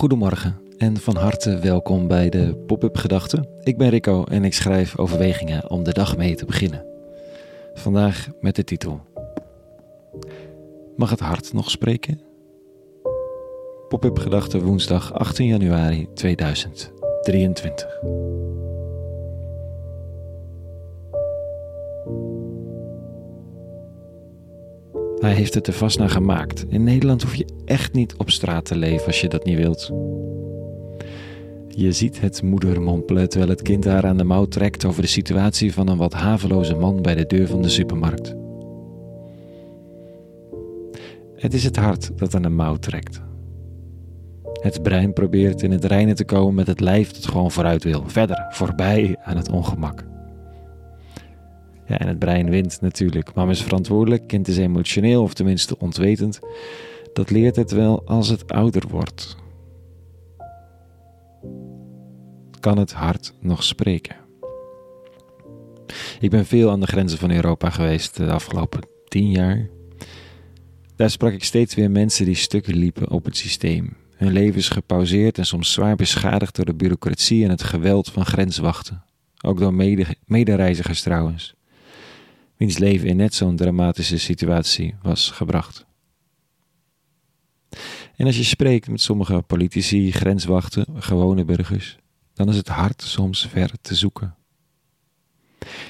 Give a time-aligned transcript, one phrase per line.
[0.00, 3.48] Goedemorgen en van harte welkom bij de Pop-up Gedachten.
[3.62, 6.84] Ik ben Rico en ik schrijf overwegingen om de dag mee te beginnen.
[7.74, 9.00] Vandaag met de titel:
[10.96, 12.20] Mag het hart nog spreken?
[13.88, 18.00] Pop-up Gedachten woensdag 18 januari 2023.
[25.20, 26.64] Hij heeft het er vast naar gemaakt.
[26.68, 29.90] In Nederland hoef je echt niet op straat te leven als je dat niet wilt.
[31.68, 35.08] Je ziet het moeder mompelen terwijl het kind haar aan de mouw trekt over de
[35.08, 38.34] situatie van een wat haveloze man bij de deur van de supermarkt.
[41.34, 43.20] Het is het hart dat aan de mouw trekt.
[44.60, 48.02] Het brein probeert in het reinen te komen met het lijf dat gewoon vooruit wil,
[48.06, 50.09] verder, voorbij aan het ongemak.
[51.90, 53.34] Ja, en het brein wint natuurlijk.
[53.34, 56.38] Mama is verantwoordelijk, kind is emotioneel of tenminste ontwetend.
[57.12, 59.36] Dat leert het wel als het ouder wordt.
[62.60, 64.16] Kan het hart nog spreken?
[66.20, 69.68] Ik ben veel aan de grenzen van Europa geweest de afgelopen tien jaar.
[70.96, 73.96] Daar sprak ik steeds weer mensen die stukken liepen op het systeem.
[74.16, 78.26] Hun leven is gepauzeerd en soms zwaar beschadigd door de bureaucratie en het geweld van
[78.26, 79.04] grenswachten.
[79.42, 79.74] Ook door
[80.26, 81.58] medereizigers trouwens
[82.60, 85.86] wiens leven in net zo'n dramatische situatie was gebracht.
[88.16, 91.98] En als je spreekt met sommige politici, grenswachten, gewone burgers,
[92.34, 94.34] dan is het hart soms ver te zoeken.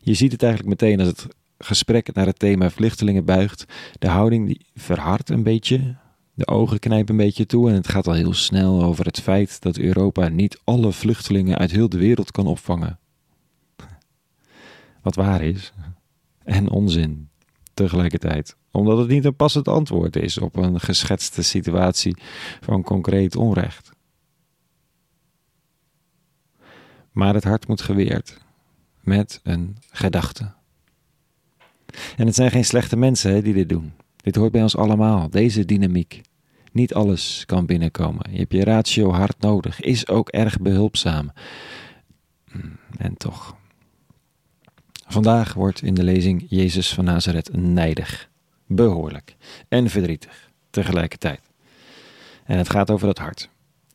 [0.00, 1.26] Je ziet het eigenlijk meteen als het
[1.58, 3.64] gesprek naar het thema vluchtelingen buigt.
[3.98, 5.96] De houding die verhardt een beetje,
[6.34, 9.62] de ogen knijpen een beetje toe en het gaat al heel snel over het feit
[9.62, 12.98] dat Europa niet alle vluchtelingen uit heel de wereld kan opvangen.
[15.02, 15.72] Wat waar is,
[16.46, 17.28] en onzin
[17.74, 18.56] tegelijkertijd.
[18.70, 22.16] Omdat het niet een passend antwoord is op een geschetste situatie
[22.60, 23.90] van concreet onrecht.
[27.12, 28.38] Maar het hart moet geweerd
[29.00, 30.52] met een gedachte.
[32.16, 33.92] En het zijn geen slechte mensen hè, die dit doen.
[34.16, 36.20] Dit hoort bij ons allemaal, deze dynamiek.
[36.72, 38.32] Niet alles kan binnenkomen.
[38.32, 41.32] Je hebt je ratio hard nodig, is ook erg behulpzaam.
[42.50, 43.56] Hmm, en toch,
[45.06, 48.28] Vandaag wordt in de lezing Jezus van Nazareth nijdig,
[48.66, 49.36] behoorlijk
[49.68, 51.40] en verdrietig tegelijkertijd.
[52.44, 53.48] En het gaat over het hart.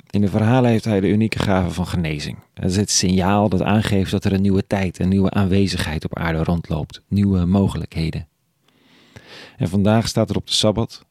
[0.10, 2.38] In de verhalen heeft hij de unieke gave van genezing.
[2.54, 6.18] Het is het signaal dat aangeeft dat er een nieuwe tijd, een nieuwe aanwezigheid op
[6.18, 8.28] aarde rondloopt, nieuwe mogelijkheden.
[9.58, 11.06] En vandaag staat er op de Sabbat,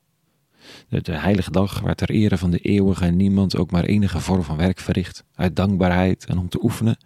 [0.90, 4.56] de, heilige dag waar ter ere van de eeuwige niemand ook maar enige vorm van
[4.56, 6.96] werk verricht, uit dankbaarheid en om te oefenen,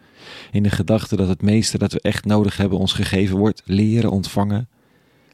[0.51, 4.11] in de gedachte dat het meeste dat we echt nodig hebben ons gegeven wordt, leren
[4.11, 4.69] ontvangen,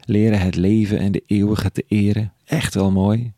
[0.05, 2.33] leren het leven en de eeuwige te eren.
[2.45, 3.33] Echt wel mooi.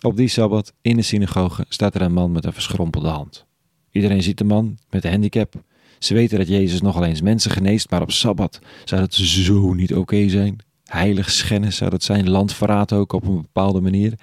[0.00, 3.46] Op die sabbat in de synagoge staat er een man met een verschrompelde hand.
[3.90, 5.62] Iedereen ziet de man met de handicap.
[5.98, 9.94] Ze weten dat Jezus nogal eens mensen geneest, maar op sabbat zou dat zo niet
[9.94, 10.58] oké zijn.
[10.94, 14.18] Heilig schennis zou dat zijn, landverraad ook op een bepaalde manier.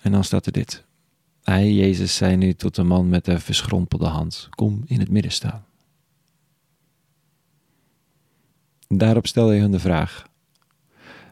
[0.00, 0.84] En dan staat er dit.
[1.42, 5.32] Hij, Jezus, zei nu tot de man met de verschrompelde hand: Kom in het midden
[5.32, 5.64] staan.
[8.88, 10.26] Daarop stelde hij hun de vraag: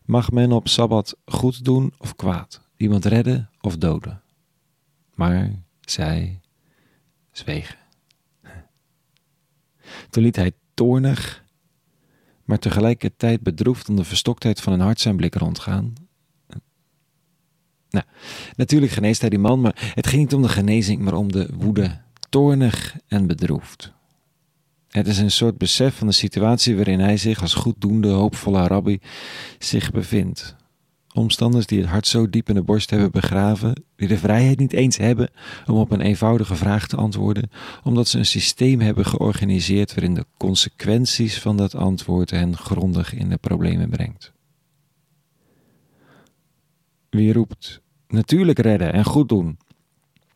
[0.04, 4.22] Mag men op sabbat goed doen of kwaad, iemand redden of doden?
[5.14, 6.40] Maar zij
[7.32, 7.78] zwegen.
[10.10, 11.44] Toen liet hij toornig,
[12.46, 15.94] maar tegelijkertijd bedroefd om de verstoktheid van hun hart zijn blik rondgaan
[17.96, 18.04] nou,
[18.56, 21.48] natuurlijk geneest hij die man, maar het ging niet om de genezing, maar om de
[21.54, 23.92] woede, toornig en bedroefd.
[24.90, 29.00] Het is een soort besef van de situatie waarin hij zich als goeddoende, hoopvolle rabbi
[29.58, 30.56] zich bevindt.
[31.16, 34.72] Omstanders die het hart zo diep in de borst hebben begraven, die de vrijheid niet
[34.72, 35.30] eens hebben
[35.66, 37.50] om op een eenvoudige vraag te antwoorden,
[37.82, 43.28] omdat ze een systeem hebben georganiseerd waarin de consequenties van dat antwoord hen grondig in
[43.28, 44.32] de problemen brengt.
[47.10, 49.58] Wie roept natuurlijk redden en goed doen?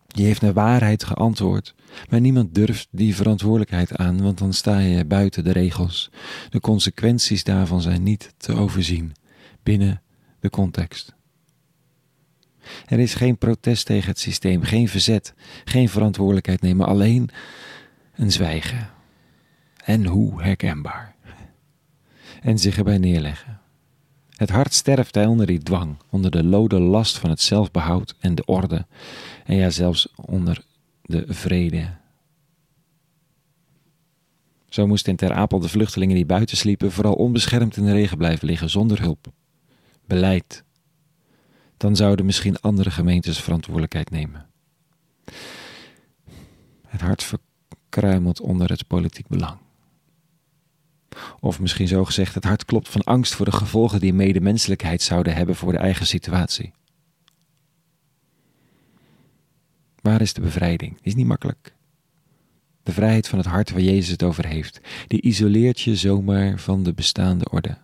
[0.06, 1.74] Die heeft naar waarheid geantwoord,
[2.10, 6.10] maar niemand durft die verantwoordelijkheid aan, want dan sta je buiten de regels.
[6.50, 9.12] De consequenties daarvan zijn niet te overzien
[9.62, 10.02] binnen
[10.40, 11.14] de context.
[12.86, 15.34] Er is geen protest tegen het systeem, geen verzet,
[15.64, 17.30] geen verantwoordelijkheid nemen, alleen
[18.14, 18.90] een zwijgen.
[19.84, 21.14] En hoe herkenbaar.
[22.42, 23.60] En zich erbij neerleggen.
[24.36, 28.34] Het hart sterft hij onder die dwang, onder de lode last van het zelfbehoud en
[28.34, 28.86] de orde,
[29.44, 30.64] en ja, zelfs onder
[31.02, 31.98] de vrede.
[34.68, 38.18] Zo moesten in Ter Apel de vluchtelingen die buiten sliepen vooral onbeschermd in de regen
[38.18, 39.32] blijven liggen, zonder hulp.
[40.10, 40.64] Beleid.
[41.76, 44.46] dan zouden misschien andere gemeentes verantwoordelijkheid nemen.
[46.86, 49.58] Het hart verkruimelt onder het politiek belang.
[51.40, 55.34] Of misschien zo gezegd, het hart klopt van angst voor de gevolgen die medemenselijkheid zouden
[55.34, 56.72] hebben voor de eigen situatie.
[60.00, 60.92] Waar is de bevrijding?
[60.92, 61.74] Die is niet makkelijk.
[62.82, 66.82] De vrijheid van het hart waar Jezus het over heeft, die isoleert je zomaar van
[66.82, 67.78] de bestaande orde.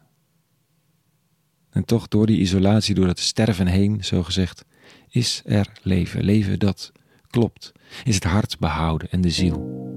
[1.77, 4.65] En toch door die isolatie, door dat sterven heen, zo gezegd,
[5.09, 6.25] is er leven.
[6.25, 6.93] Leven dat
[7.31, 7.73] klopt.
[8.05, 9.93] Is het hart behouden en de ziel.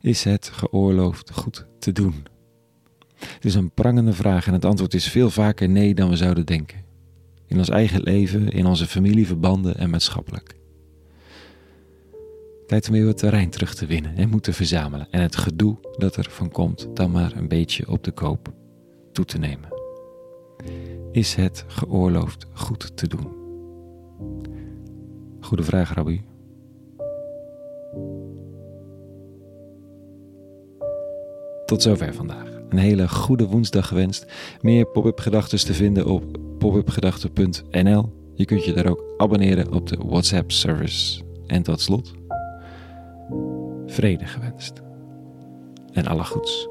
[0.00, 2.14] Is het geoorloofd goed te doen?
[3.18, 6.46] Het is een prangende vraag en het antwoord is veel vaker nee dan we zouden
[6.46, 6.84] denken.
[7.46, 10.54] In ons eigen leven, in onze familieverbanden en maatschappelijk.
[12.66, 16.16] Tijd om weer wat terrein terug te winnen en moeten verzamelen en het gedoe dat
[16.16, 18.52] er van komt dan maar een beetje op de koop
[19.12, 19.79] toe te nemen.
[21.12, 23.26] Is het geoorloofd goed te doen?
[25.40, 26.22] Goede vraag, Rabbi.
[31.66, 32.60] Tot zover vandaag.
[32.68, 34.26] Een hele goede woensdag gewenst.
[34.60, 38.12] Meer pop-up gedachten te vinden op popupgedachten.nl.
[38.34, 41.22] Je kunt je daar ook abonneren op de WhatsApp service.
[41.46, 42.12] En tot slot,
[43.86, 44.82] vrede gewenst.
[45.92, 46.68] En alle goeds.